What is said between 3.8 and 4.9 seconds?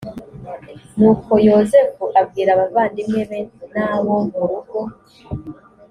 abo mu rugo